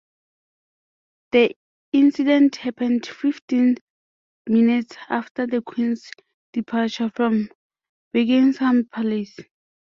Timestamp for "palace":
8.89-9.37